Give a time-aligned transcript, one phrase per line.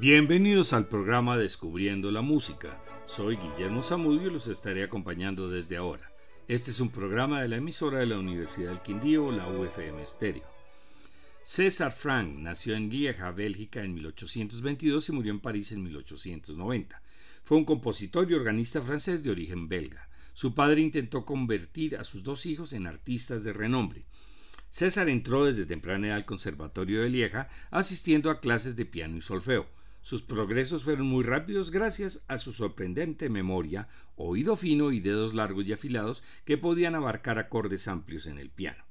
[0.00, 2.80] Bienvenidos al programa Descubriendo la Música.
[3.04, 6.12] Soy Guillermo Zamudio y los estaré acompañando desde ahora.
[6.46, 10.46] Este es un programa de la emisora de la Universidad del Quindío, la UFM Stereo.
[11.42, 17.02] César Frank nació en Lieja, Bélgica, en 1822 y murió en París en 1890.
[17.42, 20.08] Fue un compositor y organista francés de origen belga.
[20.32, 24.06] Su padre intentó convertir a sus dos hijos en artistas de renombre.
[24.68, 29.22] César entró desde temprana edad al Conservatorio de Lieja, asistiendo a clases de piano y
[29.22, 29.76] solfeo.
[30.08, 35.66] Sus progresos fueron muy rápidos gracias a su sorprendente memoria, oído fino y dedos largos
[35.66, 38.82] y afilados que podían abarcar acordes amplios en el piano.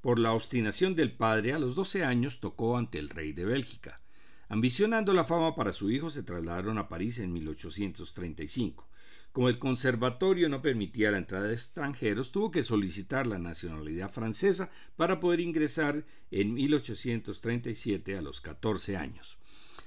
[0.00, 4.02] Por la obstinación del padre, a los 12 años tocó ante el rey de Bélgica.
[4.48, 8.88] Ambicionando la fama para su hijo, se trasladaron a París en 1835.
[9.32, 14.70] Como el conservatorio no permitía la entrada de extranjeros, tuvo que solicitar la nacionalidad francesa
[14.94, 19.41] para poder ingresar en 1837 a los 14 años.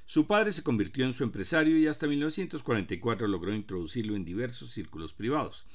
[0.05, 5.13] Su padre se convirtió en su empresario y hasta 1944 logró introducirlo en diversos círculos
[5.13, 5.65] privados.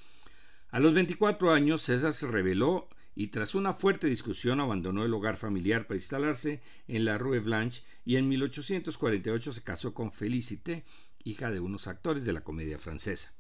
[0.70, 5.36] A los 24 años, César se rebeló y tras una fuerte discusión abandonó el hogar
[5.36, 10.84] familiar para instalarse en la Rue Blanche y en 1848 se casó con Félicité,
[11.24, 13.34] hija de unos actores de la comedia francesa.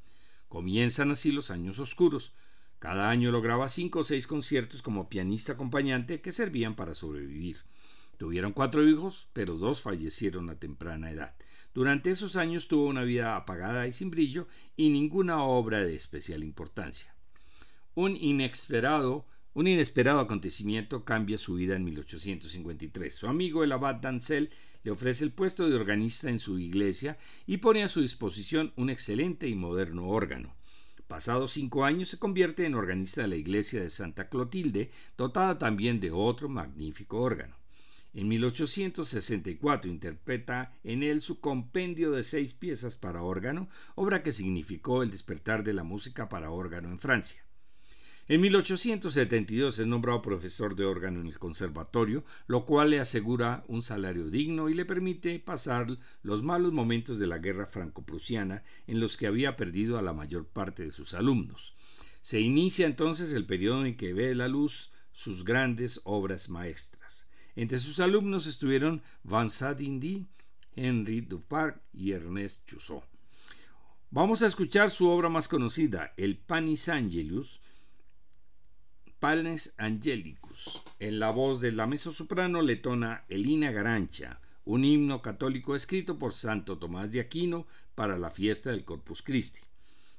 [0.48, 2.32] Comienzan así los años oscuros.
[2.80, 7.58] Cada año lograba cinco o seis conciertos como pianista acompañante que servían para sobrevivir.
[8.20, 11.34] Tuvieron cuatro hijos, pero dos fallecieron a temprana edad.
[11.72, 16.44] Durante esos años tuvo una vida apagada y sin brillo y ninguna obra de especial
[16.44, 17.14] importancia.
[17.94, 23.14] Un inesperado, un inesperado acontecimiento cambia su vida en 1853.
[23.14, 24.50] Su amigo el abad Dancel
[24.82, 28.90] le ofrece el puesto de organista en su iglesia y pone a su disposición un
[28.90, 30.54] excelente y moderno órgano.
[31.06, 36.00] Pasados cinco años se convierte en organista de la iglesia de Santa Clotilde, dotada también
[36.00, 37.59] de otro magnífico órgano.
[38.12, 45.02] En 1864 interpreta en él su compendio de seis piezas para órgano, obra que significó
[45.02, 47.44] el despertar de la música para órgano en Francia.
[48.26, 53.82] En 1872 es nombrado profesor de órgano en el conservatorio, lo cual le asegura un
[53.82, 59.16] salario digno y le permite pasar los malos momentos de la guerra franco-prusiana en los
[59.16, 61.74] que había perdido a la mayor parte de sus alumnos.
[62.22, 67.26] Se inicia entonces el periodo en que ve la luz sus grandes obras maestras.
[67.60, 70.26] Entre sus alumnos estuvieron Vincent Dindy,
[70.76, 73.02] Henri Duparc y Ernest Chusseau.
[74.10, 77.60] Vamos a escuchar su obra más conocida, el Panis Angelus,
[79.18, 86.18] Panis Angelicus, en la voz de la mezzosoprano letona Elina Garancha, un himno católico escrito
[86.18, 89.60] por Santo Tomás de Aquino para la fiesta del Corpus Christi.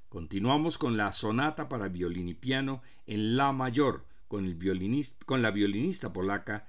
[0.09, 6.67] Continuamos con la sonata para violín y piano en La mayor, con la violinista polaca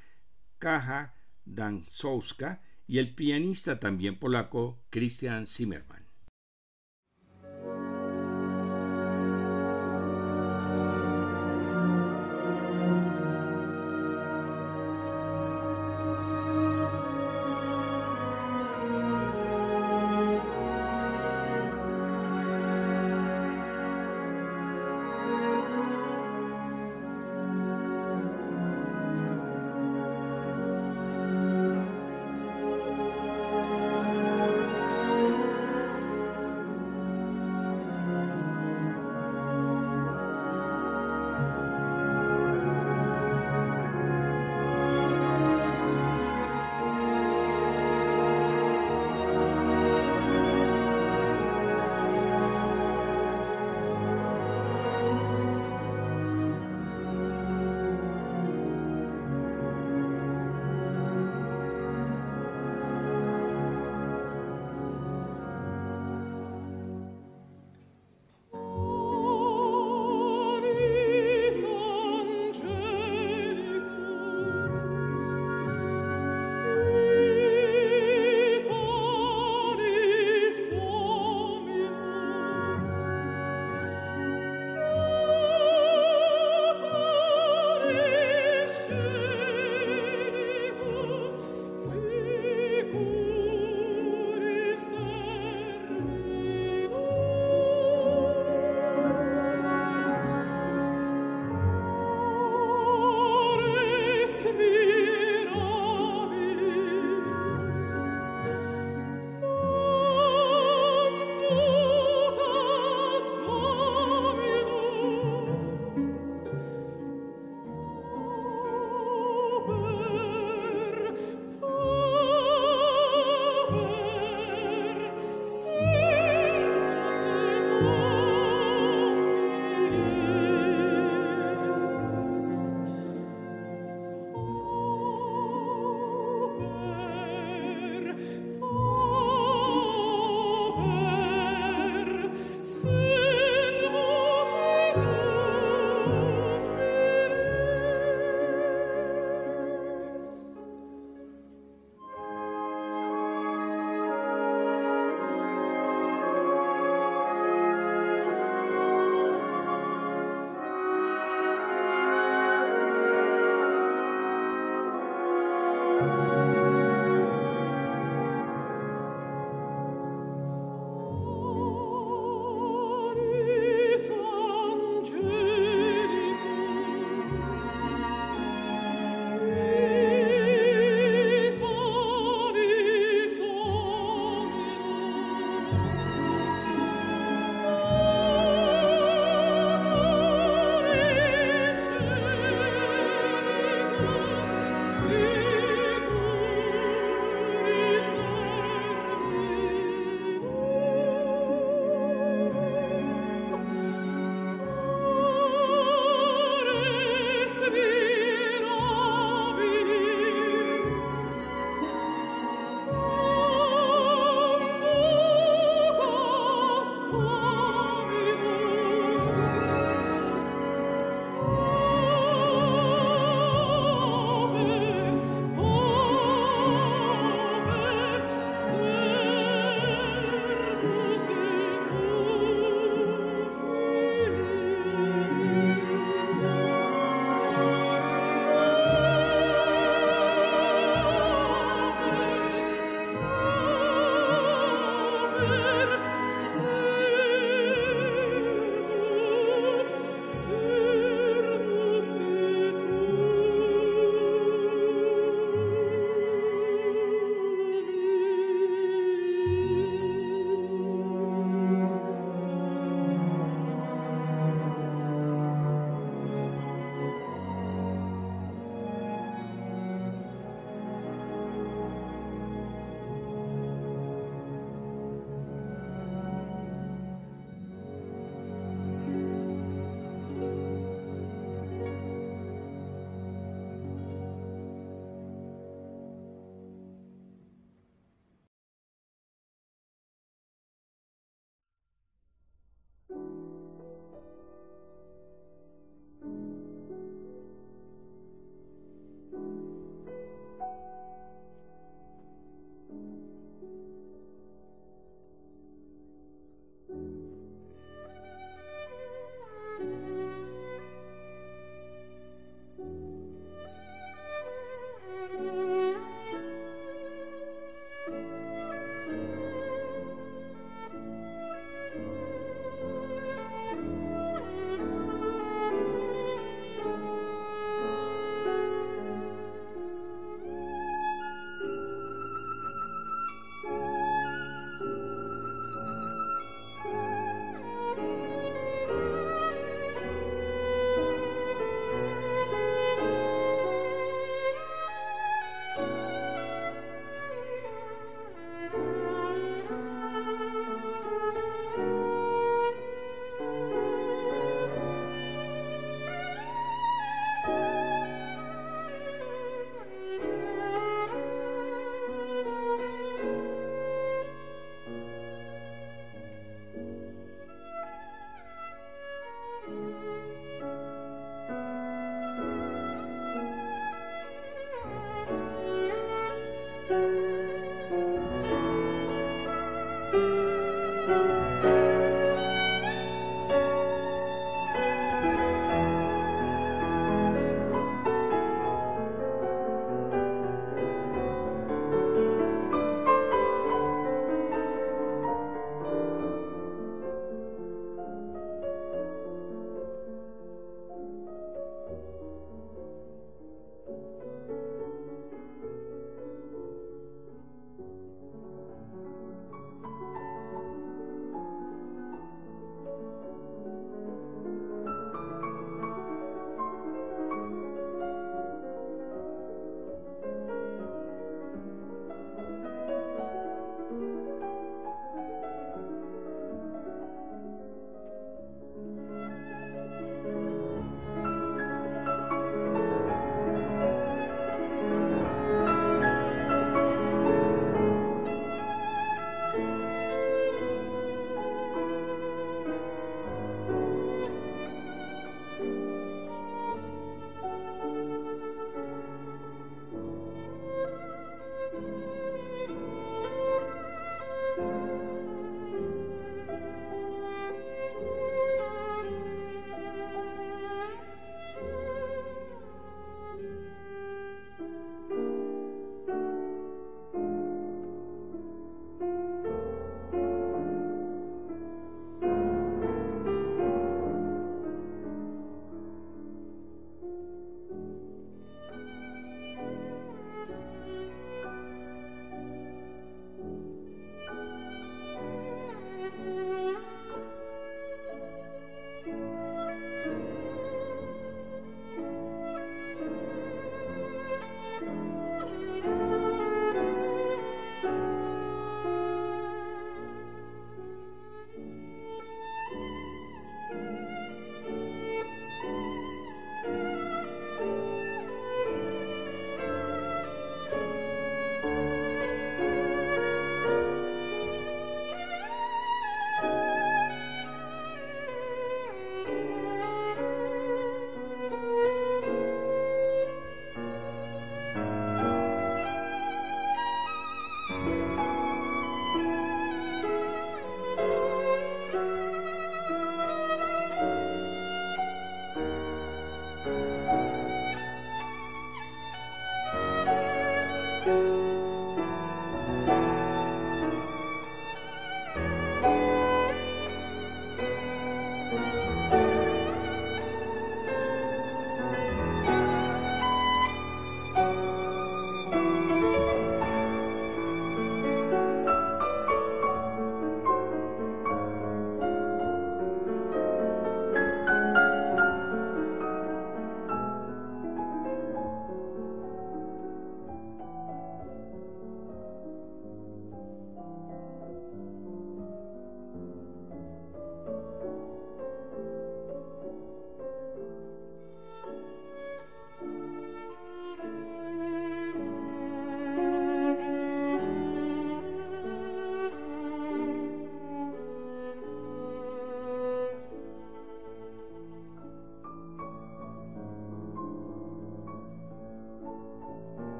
[0.62, 1.12] Kaja
[1.44, 6.01] Dansowska y el pianista también polaco Christian Zimmermann.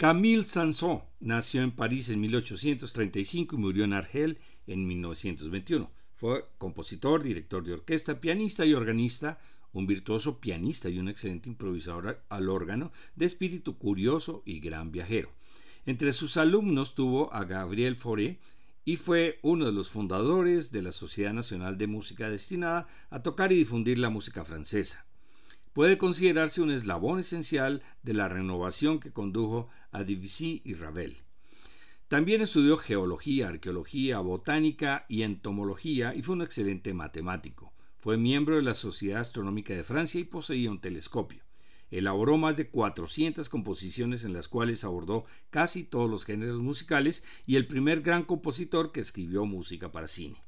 [0.00, 5.90] Camille Sanson nació en París en 1835 y murió en Argel en 1921.
[6.14, 9.38] Fue compositor, director de orquesta, pianista y organista,
[9.74, 15.34] un virtuoso pianista y un excelente improvisador al órgano, de espíritu curioso y gran viajero.
[15.84, 18.38] Entre sus alumnos tuvo a Gabriel Fauré
[18.86, 23.52] y fue uno de los fundadores de la Sociedad Nacional de Música destinada a tocar
[23.52, 25.04] y difundir la música francesa
[25.72, 31.18] puede considerarse un eslabón esencial de la renovación que condujo a Debussy y Ravel.
[32.08, 37.72] También estudió geología, arqueología, botánica y entomología y fue un excelente matemático.
[37.98, 41.44] Fue miembro de la Sociedad Astronómica de Francia y poseía un telescopio.
[41.90, 47.56] Elaboró más de 400 composiciones en las cuales abordó casi todos los géneros musicales y
[47.56, 50.40] el primer gran compositor que escribió música para cine.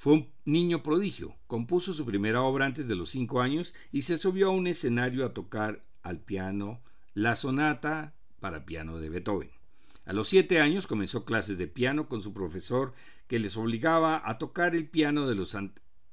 [0.00, 4.16] Fue un niño prodigio, compuso su primera obra antes de los cinco años y se
[4.16, 6.80] subió a un escenario a tocar al piano
[7.12, 9.50] la sonata para piano de Beethoven.
[10.06, 12.94] A los siete años comenzó clases de piano con su profesor
[13.26, 15.26] que les obligaba a tocar el piano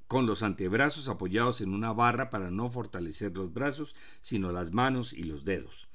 [0.08, 5.14] con los antebrazos apoyados en una barra para no fortalecer los brazos, sino las manos
[5.14, 5.88] y los dedos.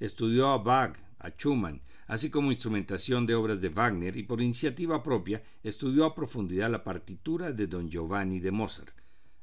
[0.00, 5.02] Estudió a Bach, a Schumann, así como instrumentación de obras de Wagner y por iniciativa
[5.02, 8.90] propia estudió a profundidad la partitura de Don Giovanni de Mozart.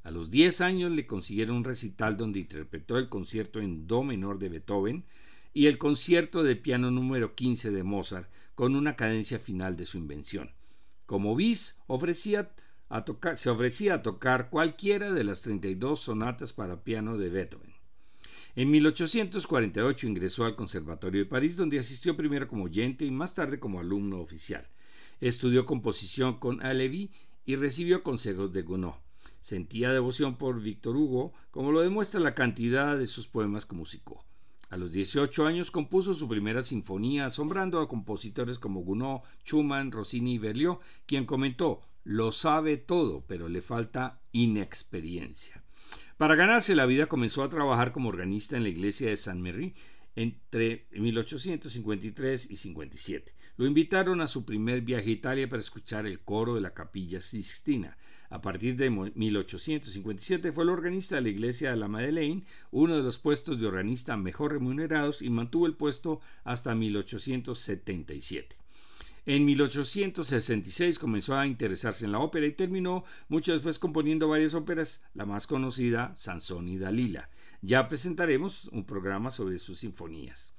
[0.04, 4.38] A los 10 años le consiguieron un recital donde interpretó el concierto en Do menor
[4.38, 5.04] de Beethoven
[5.52, 9.98] y el concierto de piano número 15 de Mozart con una cadencia final de su
[9.98, 10.50] invención.
[11.06, 12.50] Como bis, ofrecía
[13.34, 17.71] se ofrecía a tocar cualquiera de las 32 sonatas para piano de Beethoven.
[18.54, 23.58] En 1848 ingresó al Conservatorio de París, donde asistió primero como oyente y más tarde
[23.58, 24.68] como alumno oficial.
[25.20, 27.10] Estudió composición con Alevi
[27.46, 28.96] y recibió consejos de Gounod.
[29.40, 34.22] Sentía devoción por Víctor Hugo, como lo demuestra la cantidad de sus poemas que musicó.
[34.68, 40.34] A los 18 años compuso su primera sinfonía, asombrando a compositores como Gounod, Schumann, Rossini
[40.34, 45.61] y Berlioz, quien comentó: Lo sabe todo, pero le falta inexperiencia.
[46.16, 49.74] Para ganarse la vida comenzó a trabajar como organista en la iglesia de San Merry
[50.14, 53.34] entre 1853 y 57.
[53.56, 57.20] Lo invitaron a su primer viaje a Italia para escuchar el coro de la capilla
[57.20, 57.96] Sixtina.
[58.28, 63.02] A partir de 1857 fue el organista de la iglesia de la Madeleine, uno de
[63.02, 68.61] los puestos de organista mejor remunerados y mantuvo el puesto hasta 1877.
[69.24, 75.04] En 1866 comenzó a interesarse en la ópera y terminó mucho después componiendo varias óperas,
[75.14, 77.30] la más conocida, Sansón y Dalila.
[77.60, 80.54] Ya presentaremos un programa sobre sus sinfonías.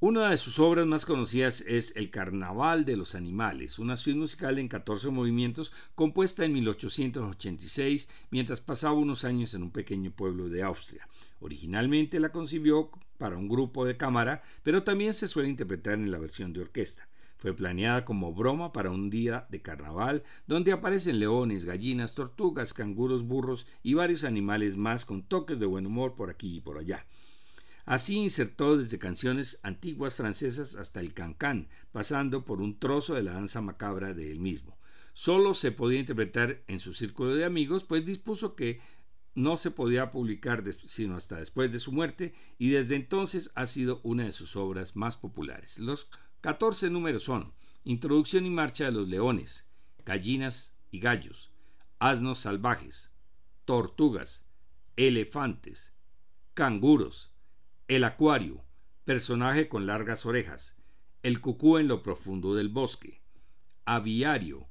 [0.00, 4.58] Una de sus obras más conocidas es El Carnaval de los Animales, una suite musical
[4.58, 10.62] en 14 movimientos compuesta en 1886 mientras pasaba unos años en un pequeño pueblo de
[10.62, 11.06] Austria.
[11.40, 16.18] Originalmente la concibió para un grupo de cámara, pero también se suele interpretar en la
[16.18, 17.08] versión de orquesta.
[17.38, 23.22] Fue planeada como broma para un día de carnaval donde aparecen leones, gallinas, tortugas, canguros,
[23.22, 27.06] burros y varios animales más con toques de buen humor por aquí y por allá.
[27.84, 33.32] Así insertó desde canciones antiguas francesas hasta el cancán, pasando por un trozo de la
[33.32, 34.76] danza macabra de él mismo.
[35.14, 38.80] Solo se podía interpretar en su círculo de amigos, pues dispuso que
[39.34, 44.00] no se podía publicar sino hasta después de su muerte y desde entonces ha sido
[44.02, 45.78] una de sus obras más populares.
[45.78, 46.08] Los
[46.40, 47.52] 14 números son
[47.84, 49.66] Introducción y Marcha de los Leones,
[50.04, 51.50] Gallinas y Gallos,
[51.98, 53.10] Asnos Salvajes,
[53.64, 54.44] Tortugas,
[54.96, 55.92] Elefantes,
[56.54, 57.34] Canguros,
[57.88, 58.64] El Acuario,
[59.04, 60.76] Personaje con largas orejas,
[61.22, 63.22] El Cucú en lo profundo del bosque,
[63.84, 64.68] Aviario,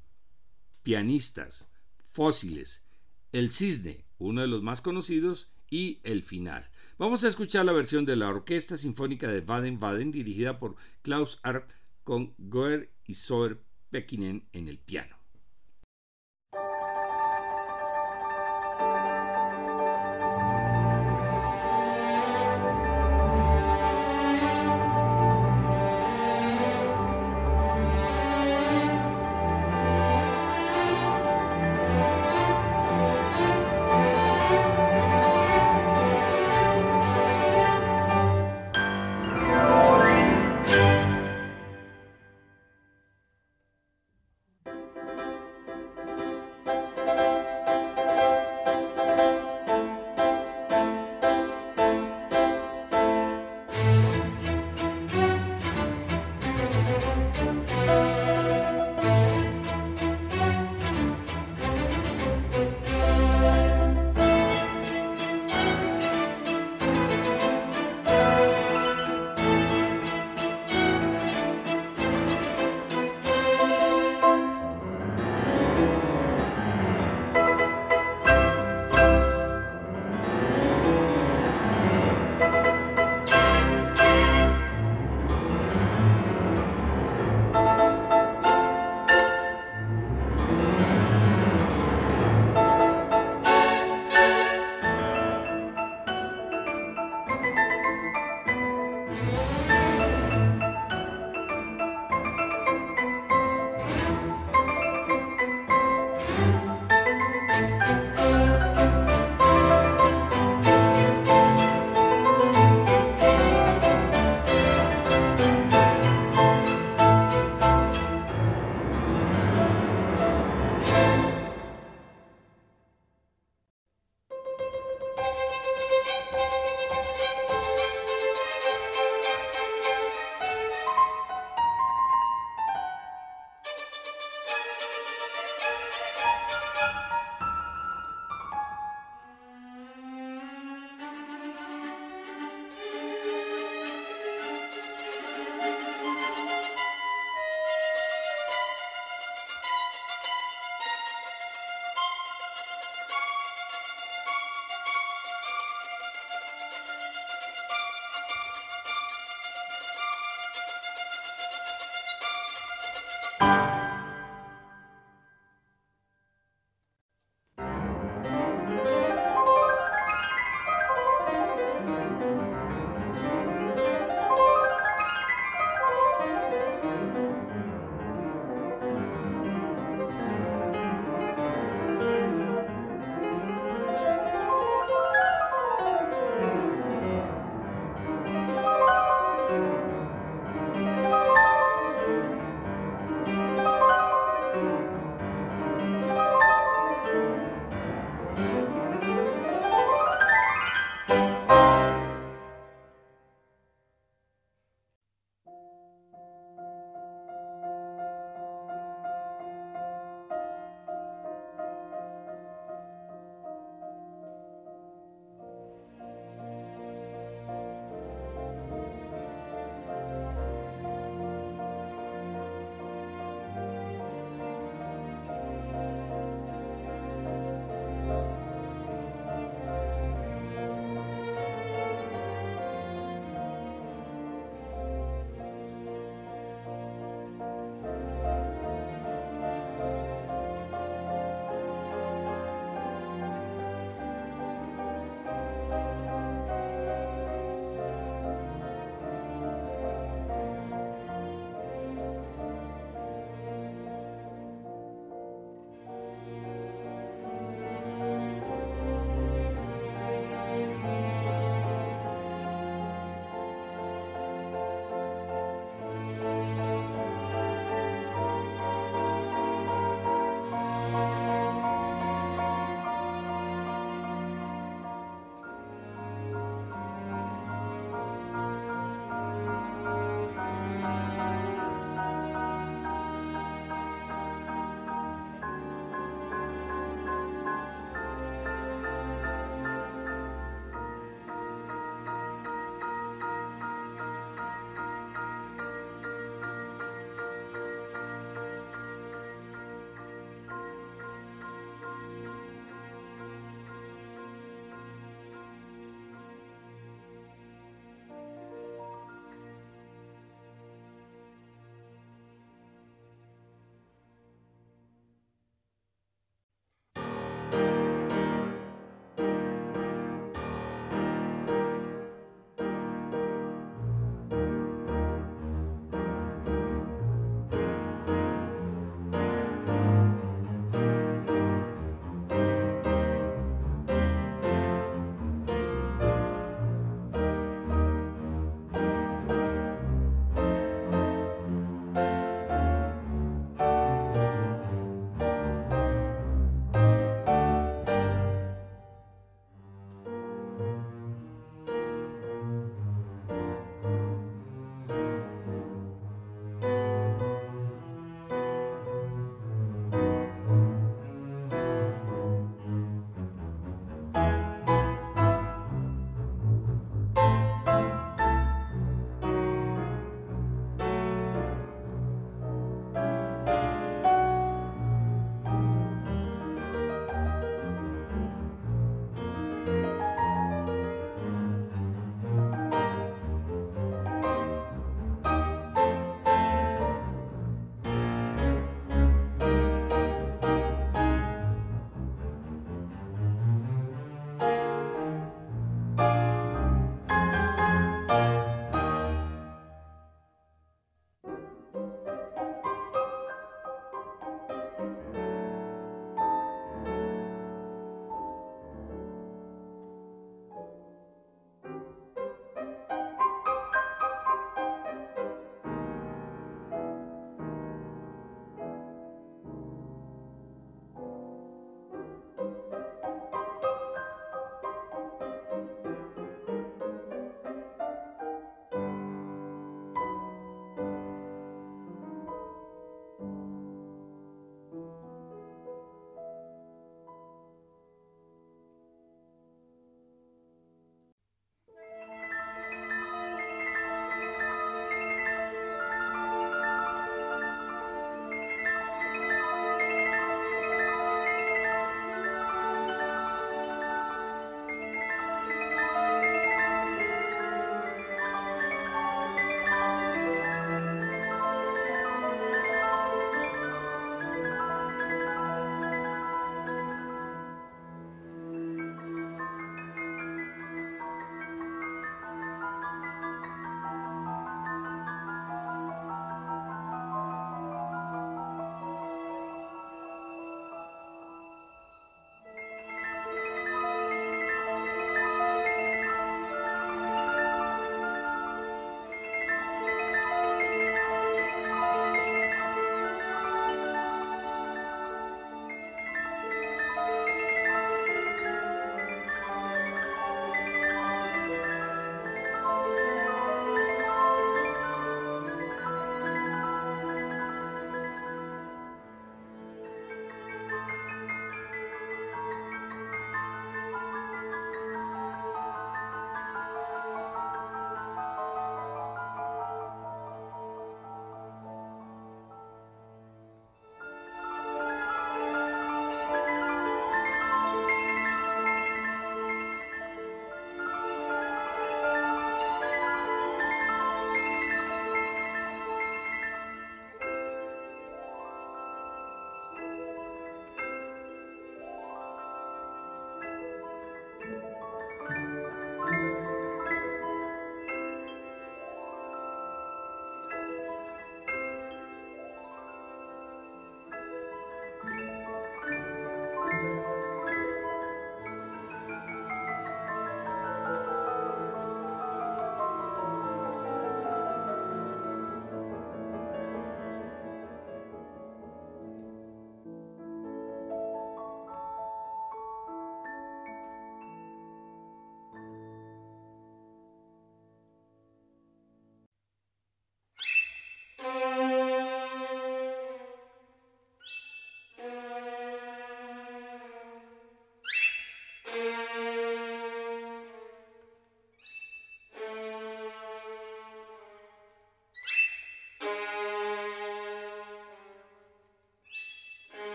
[0.83, 1.67] Pianistas,
[2.11, 2.85] Fósiles,
[3.31, 6.69] El Cisne, uno de los más conocidos, y el final.
[6.97, 11.69] Vamos a escuchar la versión de la Orquesta Sinfónica de Baden-Baden dirigida por Klaus Arp
[12.03, 15.16] con Goer y Soer Pekinen en el piano.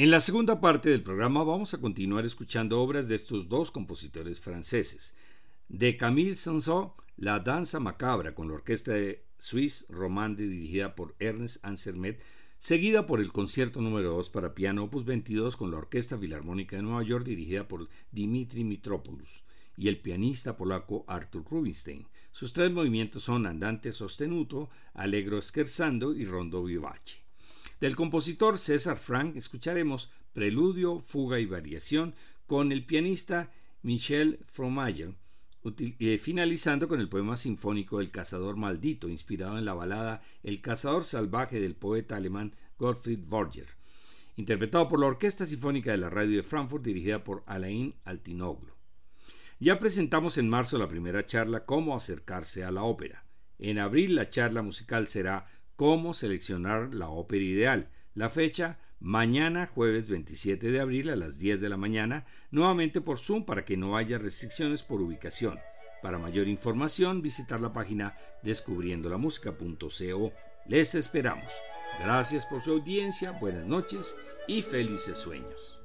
[0.00, 4.40] En la segunda parte del programa vamos a continuar escuchando obras de estos dos compositores
[4.40, 5.14] franceses.
[5.68, 11.62] De Camille Sansot, La danza macabra con la orquesta de Suisse Romande dirigida por Ernest
[11.62, 12.18] Ansermet,
[12.56, 16.82] seguida por el concierto número 2 para piano opus 22 con la Orquesta Filarmónica de
[16.82, 19.44] Nueva York dirigida por Dimitri Mitropoulos
[19.76, 22.06] y el pianista polaco Arthur Rubinstein.
[22.32, 27.29] Sus tres movimientos son Andante sostenuto, Allegro scherzando y Rondo vivace.
[27.80, 32.14] Del compositor César Frank escucharemos Preludio, Fuga y Variación
[32.46, 33.50] con el pianista
[33.82, 35.14] Michel Fromager,
[35.78, 41.04] eh, finalizando con el poema sinfónico El cazador maldito, inspirado en la balada El cazador
[41.04, 43.68] salvaje del poeta alemán Gottfried Borger,
[44.36, 48.74] interpretado por la Orquesta Sinfónica de la Radio de Frankfurt dirigida por Alain Altinoglu.
[49.58, 53.24] Ya presentamos en marzo la primera charla Cómo acercarse a la ópera.
[53.58, 55.46] En abril la charla musical será
[55.80, 57.88] cómo seleccionar la ópera ideal.
[58.12, 63.18] La fecha, mañana jueves 27 de abril a las 10 de la mañana, nuevamente por
[63.18, 65.58] Zoom para que no haya restricciones por ubicación.
[66.02, 70.32] Para mayor información, visitar la página descubriendolamusica.co.
[70.66, 71.50] Les esperamos.
[71.98, 74.16] Gracias por su audiencia, buenas noches
[74.46, 75.80] y felices sueños.